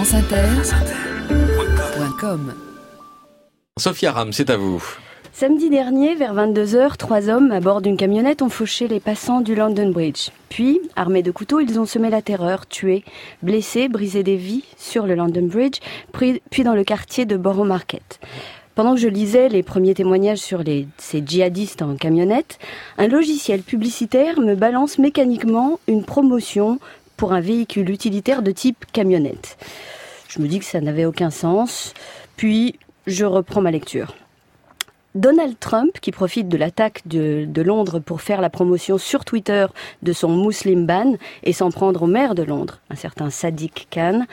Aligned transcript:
franceinter.com 0.00 2.54
Sophia 3.78 4.12
Ram, 4.12 4.32
c'est 4.32 4.48
à 4.48 4.56
vous. 4.56 4.82
Samedi 5.34 5.68
dernier, 5.68 6.14
vers 6.14 6.34
22h, 6.34 6.96
trois 6.96 7.28
hommes 7.28 7.52
à 7.52 7.60
bord 7.60 7.82
d'une 7.82 7.98
camionnette 7.98 8.40
ont 8.40 8.48
fauché 8.48 8.88
les 8.88 8.98
passants 8.98 9.42
du 9.42 9.54
London 9.54 9.90
Bridge. 9.90 10.30
Puis, 10.48 10.80
armés 10.96 11.22
de 11.22 11.30
couteaux, 11.30 11.60
ils 11.60 11.78
ont 11.78 11.84
semé 11.84 12.08
la 12.08 12.22
terreur, 12.22 12.66
tué, 12.66 13.04
blessé, 13.42 13.90
brisé 13.90 14.22
des 14.22 14.36
vies 14.36 14.64
sur 14.78 15.06
le 15.06 15.14
London 15.14 15.46
Bridge, 15.46 15.80
puis 16.12 16.64
dans 16.64 16.74
le 16.74 16.84
quartier 16.84 17.26
de 17.26 17.36
Borough 17.36 17.66
Market. 17.66 18.20
Pendant 18.76 18.94
que 18.94 19.00
je 19.00 19.08
lisais 19.08 19.50
les 19.50 19.62
premiers 19.62 19.92
témoignages 19.92 20.38
sur 20.38 20.62
les, 20.62 20.88
ces 20.96 21.22
djihadistes 21.26 21.82
en 21.82 21.96
camionnette, 21.96 22.58
un 22.96 23.08
logiciel 23.08 23.60
publicitaire 23.60 24.40
me 24.40 24.54
balance 24.54 24.98
mécaniquement 24.98 25.78
une 25.86 26.04
promotion 26.04 26.78
pour 27.20 27.34
un 27.34 27.40
véhicule 27.40 27.90
utilitaire 27.90 28.40
de 28.40 28.50
type 28.50 28.86
camionnette. 28.94 29.58
Je 30.30 30.40
me 30.40 30.48
dis 30.48 30.58
que 30.58 30.64
ça 30.64 30.80
n'avait 30.80 31.04
aucun 31.04 31.28
sens, 31.28 31.92
puis 32.38 32.78
je 33.06 33.26
reprends 33.26 33.60
ma 33.60 33.70
lecture. 33.70 34.14
Donald 35.14 35.58
Trump, 35.60 36.00
qui 36.00 36.12
profite 36.12 36.48
de 36.48 36.56
l'attaque 36.56 37.02
de, 37.04 37.60
Londres 37.60 37.98
pour 37.98 38.22
faire 38.22 38.40
la 38.40 38.48
promotion 38.48 38.96
sur 38.96 39.26
Twitter 39.26 39.66
de 40.00 40.14
son 40.14 40.34
Muslim 40.34 40.86
ban 40.86 41.12
et 41.42 41.52
s'en 41.52 41.70
prendre 41.70 42.04
au 42.04 42.06
maire 42.06 42.34
de 42.34 42.42
Londres, 42.42 42.80
un 42.88 42.96
certain 42.96 43.28
Sadiq 43.28 43.88
Khan, 43.90 44.24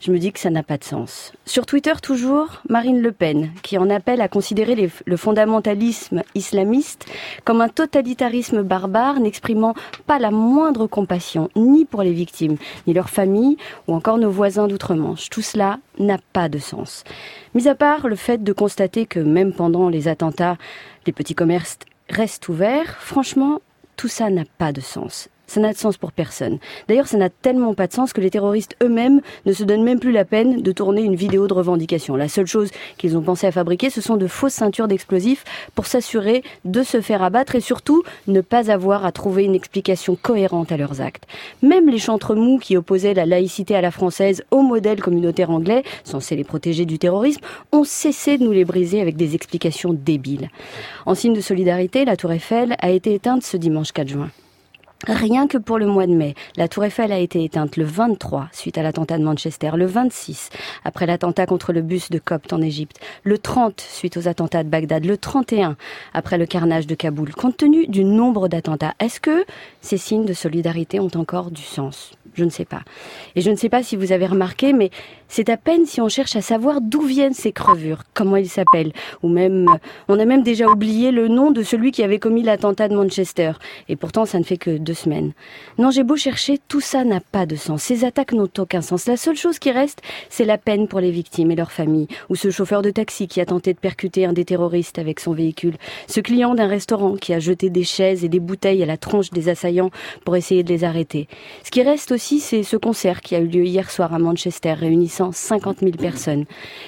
je 0.00 0.10
me 0.10 0.18
dis 0.18 0.32
que 0.32 0.40
ça 0.40 0.50
n'a 0.50 0.62
pas 0.62 0.78
de 0.78 0.84
sens. 0.84 1.32
Sur 1.44 1.66
Twitter 1.66 1.92
toujours, 2.02 2.62
Marine 2.68 3.00
Le 3.00 3.12
Pen, 3.12 3.50
qui 3.62 3.76
en 3.76 3.90
appelle 3.90 4.22
à 4.22 4.28
considérer 4.28 4.90
le 5.04 5.16
fondamentalisme 5.16 6.22
islamiste 6.34 7.06
comme 7.44 7.60
un 7.60 7.68
totalitarisme 7.68 8.62
barbare 8.62 9.20
n'exprimant 9.20 9.74
pas 10.06 10.18
la 10.18 10.30
moindre 10.30 10.86
compassion, 10.86 11.50
ni 11.54 11.84
pour 11.84 12.02
les 12.02 12.12
victimes, 12.12 12.56
ni 12.86 12.94
leurs 12.94 13.10
familles, 13.10 13.58
ou 13.86 13.94
encore 13.94 14.18
nos 14.18 14.30
voisins 14.30 14.68
d'outre-Manche. 14.68 15.28
Tout 15.28 15.42
cela 15.42 15.78
n'a 15.98 16.18
pas 16.32 16.48
de 16.48 16.58
sens. 16.58 17.04
Mis 17.54 17.68
à 17.68 17.74
part 17.74 18.08
le 18.08 18.16
fait 18.16 18.42
de 18.42 18.52
constater 18.52 19.04
que 19.04 19.20
même 19.20 19.52
pendant 19.52 19.90
les 19.90 20.08
attentats, 20.08 20.56
les 21.06 21.12
petits 21.12 21.34
commerces 21.34 21.78
restent 22.08 22.48
ouverts, 22.48 22.96
franchement, 23.00 23.60
tout 23.96 24.08
ça 24.08 24.30
n'a 24.30 24.44
pas 24.56 24.72
de 24.72 24.80
sens 24.80 25.28
ça 25.50 25.60
n'a 25.60 25.72
de 25.72 25.78
sens 25.78 25.96
pour 25.96 26.12
personne. 26.12 26.58
D'ailleurs, 26.86 27.08
ça 27.08 27.18
n'a 27.18 27.28
tellement 27.28 27.74
pas 27.74 27.88
de 27.88 27.92
sens 27.92 28.12
que 28.12 28.20
les 28.20 28.30
terroristes 28.30 28.76
eux-mêmes 28.84 29.20
ne 29.46 29.52
se 29.52 29.64
donnent 29.64 29.82
même 29.82 29.98
plus 29.98 30.12
la 30.12 30.24
peine 30.24 30.62
de 30.62 30.72
tourner 30.72 31.02
une 31.02 31.16
vidéo 31.16 31.48
de 31.48 31.54
revendication. 31.54 32.14
La 32.14 32.28
seule 32.28 32.46
chose 32.46 32.70
qu'ils 32.98 33.16
ont 33.16 33.22
pensé 33.22 33.48
à 33.48 33.52
fabriquer, 33.52 33.90
ce 33.90 34.00
sont 34.00 34.16
de 34.16 34.28
fausses 34.28 34.54
ceintures 34.54 34.86
d'explosifs 34.86 35.42
pour 35.74 35.86
s'assurer 35.86 36.44
de 36.64 36.84
se 36.84 37.00
faire 37.00 37.24
abattre 37.24 37.56
et 37.56 37.60
surtout 37.60 38.04
ne 38.28 38.40
pas 38.42 38.70
avoir 38.70 39.04
à 39.04 39.10
trouver 39.10 39.42
une 39.42 39.56
explication 39.56 40.16
cohérente 40.20 40.70
à 40.70 40.76
leurs 40.76 41.00
actes. 41.00 41.24
Même 41.62 41.88
les 41.88 41.98
chantres 41.98 42.36
mous 42.36 42.58
qui 42.58 42.76
opposaient 42.76 43.14
la 43.14 43.26
laïcité 43.26 43.74
à 43.74 43.80
la 43.80 43.90
française 43.90 44.44
au 44.52 44.62
modèle 44.62 45.02
communautaire 45.02 45.50
anglais, 45.50 45.82
censé 46.04 46.36
les 46.36 46.44
protéger 46.44 46.84
du 46.84 47.00
terrorisme, 47.00 47.40
ont 47.72 47.82
cessé 47.82 48.38
de 48.38 48.44
nous 48.44 48.52
les 48.52 48.64
briser 48.64 49.00
avec 49.00 49.16
des 49.16 49.34
explications 49.34 49.92
débiles. 49.92 50.48
En 51.06 51.16
signe 51.16 51.34
de 51.34 51.40
solidarité, 51.40 52.04
la 52.04 52.16
tour 52.16 52.30
Eiffel 52.30 52.76
a 52.78 52.90
été 52.90 53.14
éteinte 53.14 53.42
ce 53.42 53.56
dimanche 53.56 53.90
4 53.90 54.06
juin. 54.06 54.30
Rien 55.08 55.46
que 55.46 55.56
pour 55.56 55.78
le 55.78 55.86
mois 55.86 56.06
de 56.06 56.12
mai, 56.12 56.34
la 56.56 56.68
tour 56.68 56.84
Eiffel 56.84 57.10
a 57.10 57.18
été 57.18 57.42
éteinte 57.42 57.78
le 57.78 57.84
23 57.84 58.48
suite 58.52 58.76
à 58.76 58.82
l'attentat 58.82 59.16
de 59.16 59.24
Manchester, 59.24 59.70
le 59.74 59.86
26 59.86 60.50
après 60.84 61.06
l'attentat 61.06 61.46
contre 61.46 61.72
le 61.72 61.80
bus 61.80 62.10
de 62.10 62.18
Copte 62.18 62.52
en 62.52 62.60
Égypte, 62.60 63.00
le 63.24 63.38
30 63.38 63.80
suite 63.80 64.18
aux 64.18 64.28
attentats 64.28 64.62
de 64.62 64.68
Bagdad, 64.68 65.06
le 65.06 65.16
31 65.16 65.78
après 66.12 66.36
le 66.36 66.44
carnage 66.44 66.86
de 66.86 66.94
Kaboul. 66.94 67.32
Compte 67.32 67.56
tenu 67.56 67.86
du 67.86 68.04
nombre 68.04 68.48
d'attentats, 68.48 68.92
est-ce 69.00 69.20
que 69.20 69.46
ces 69.80 69.96
signes 69.96 70.26
de 70.26 70.34
solidarité 70.34 71.00
ont 71.00 71.10
encore 71.14 71.50
du 71.50 71.62
sens? 71.62 72.12
Je 72.34 72.44
ne 72.44 72.50
sais 72.50 72.64
pas. 72.64 72.82
Et 73.34 73.40
je 73.40 73.50
ne 73.50 73.56
sais 73.56 73.68
pas 73.68 73.82
si 73.82 73.96
vous 73.96 74.12
avez 74.12 74.26
remarqué, 74.26 74.72
mais 74.72 74.90
c'est 75.28 75.48
à 75.48 75.56
peine 75.56 75.84
si 75.86 76.00
on 76.00 76.08
cherche 76.08 76.36
à 76.36 76.42
savoir 76.42 76.80
d'où 76.80 77.02
viennent 77.02 77.34
ces 77.34 77.52
crevures, 77.52 78.02
comment 78.14 78.36
ils 78.36 78.48
s'appellent, 78.48 78.92
ou 79.22 79.28
même 79.28 79.66
on 80.08 80.18
a 80.18 80.24
même 80.24 80.42
déjà 80.42 80.66
oublié 80.68 81.10
le 81.10 81.26
nom 81.26 81.50
de 81.50 81.62
celui 81.62 81.90
qui 81.90 82.04
avait 82.04 82.18
commis 82.18 82.42
l'attentat 82.42 82.88
de 82.88 82.94
Manchester. 82.94 83.52
Et 83.88 83.96
pourtant, 83.96 84.26
ça 84.26 84.38
ne 84.38 84.44
fait 84.44 84.58
que 84.58 84.78
semaines. 84.94 85.32
Non, 85.78 85.90
j'ai 85.90 86.02
beau 86.02 86.16
chercher, 86.16 86.58
tout 86.68 86.80
ça 86.80 87.04
n'a 87.04 87.20
pas 87.20 87.46
de 87.46 87.56
sens. 87.56 87.82
Ces 87.82 88.04
attaques 88.04 88.32
n'ont 88.32 88.48
aucun 88.58 88.82
sens. 88.82 89.06
La 89.06 89.16
seule 89.16 89.36
chose 89.36 89.58
qui 89.58 89.70
reste, 89.70 90.02
c'est 90.28 90.44
la 90.44 90.58
peine 90.58 90.88
pour 90.88 91.00
les 91.00 91.10
victimes 91.10 91.50
et 91.50 91.56
leurs 91.56 91.72
familles. 91.72 92.08
Ou 92.28 92.36
ce 92.36 92.50
chauffeur 92.50 92.82
de 92.82 92.90
taxi 92.90 93.28
qui 93.28 93.40
a 93.40 93.46
tenté 93.46 93.72
de 93.72 93.78
percuter 93.78 94.24
un 94.24 94.32
des 94.32 94.44
terroristes 94.44 94.98
avec 94.98 95.20
son 95.20 95.32
véhicule. 95.32 95.76
Ce 96.06 96.20
client 96.20 96.54
d'un 96.54 96.66
restaurant 96.66 97.16
qui 97.16 97.32
a 97.32 97.38
jeté 97.38 97.70
des 97.70 97.84
chaises 97.84 98.24
et 98.24 98.28
des 98.28 98.40
bouteilles 98.40 98.82
à 98.82 98.86
la 98.86 98.96
tronche 98.96 99.30
des 99.30 99.48
assaillants 99.48 99.90
pour 100.24 100.36
essayer 100.36 100.62
de 100.62 100.68
les 100.68 100.84
arrêter. 100.84 101.28
Ce 101.64 101.70
qui 101.70 101.82
reste 101.82 102.12
aussi, 102.12 102.40
c'est 102.40 102.62
ce 102.62 102.76
concert 102.76 103.20
qui 103.20 103.34
a 103.34 103.40
eu 103.40 103.46
lieu 103.46 103.64
hier 103.64 103.90
soir 103.90 104.12
à 104.14 104.18
Manchester, 104.18 104.72
réunissant 104.74 105.32
50 105.32 105.80
000 105.80 105.92
personnes. 105.92 106.44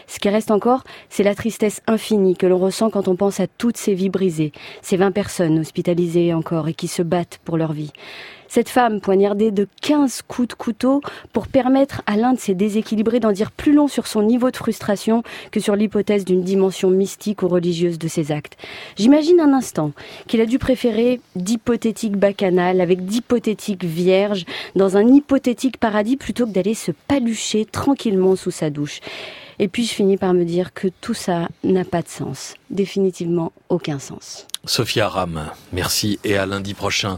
Ce 0.07 0.19
qui 0.19 0.29
reste 0.29 0.51
encore, 0.51 0.85
c'est 1.09 1.23
la 1.23 1.35
tristesse 1.35 1.81
infinie 1.87 2.37
que 2.37 2.47
l'on 2.47 2.59
ressent 2.59 2.91
quand 2.91 3.09
on 3.09 3.17
pense 3.17 3.41
à 3.41 3.47
toutes 3.47 3.77
ces 3.77 3.95
vies 3.95 4.11
brisées, 4.11 4.53
ces 4.81 4.97
20 4.97 5.13
personnes 5.13 5.59
hospitalisées 5.59 6.35
encore 6.35 6.69
et 6.69 6.75
qui 6.75 6.89
se 6.89 7.03
battent 7.03 7.41
pour 7.45 7.57
leur 7.57 7.73
vie. 7.73 7.92
Cette 8.55 8.69
femme 8.69 9.01
poignardée 9.01 9.51
de 9.51 9.67
15 9.81 10.21
coups 10.29 10.49
de 10.49 10.53
couteau 10.53 11.01
pour 11.33 11.49
permettre 11.49 12.03
à 12.05 12.19
l'un 12.19 12.35
de 12.35 12.39
ces 12.39 12.53
déséquilibrés 12.53 13.19
d'en 13.19 13.33
dire 13.33 13.51
plus 13.51 13.73
long 13.73 13.89
sur 13.89 14.07
son 14.07 14.23
niveau 14.23 14.51
de 14.51 14.57
frustration 14.59 15.23
que 15.51 15.59
sur 15.59 15.75
l'hypothèse 15.75 16.27
d'une 16.27 16.43
dimension 16.43 16.91
mystique 16.91 17.43
ou 17.43 17.49
religieuse 17.49 17.99
de 17.99 18.09
ses 18.09 18.31
actes. 18.31 18.59
J'imagine 18.99 19.41
un 19.41 19.55
instant 19.55 19.93
qu'il 20.27 20.43
a 20.43 20.45
dû 20.45 20.59
préférer 20.59 21.23
d'hypothétiques 21.35 22.19
bacchanales 22.19 22.83
avec 22.83 23.07
d'hypothétiques 23.07 23.85
vierges 23.85 24.45
dans 24.77 24.99
un 24.99 25.09
hypothétique 25.09 25.79
paradis 25.79 26.19
plutôt 26.19 26.45
que 26.45 26.53
d'aller 26.53 26.75
se 26.75 26.93
palucher 27.09 27.65
tranquillement 27.65 28.37
sous 28.37 28.51
sa 28.51 28.69
douche. 28.69 29.01
Et 29.59 29.69
puis 29.69 29.87
je 29.87 29.95
finis 29.95 30.19
par 30.19 30.35
me 30.35 30.45
dire 30.45 30.75
que 30.75 30.89
tout 31.01 31.15
ça 31.15 31.49
n'a 31.65 31.85
pas 31.85 32.03
de 32.03 32.09
sens, 32.09 32.55
définitivement 32.69 33.53
aucun 33.71 33.99
sens. 33.99 34.47
Sophia 34.65 35.09
Ram, 35.09 35.51
merci 35.73 36.19
et 36.23 36.37
à 36.37 36.47
lundi 36.47 36.75
prochain. 36.75 37.11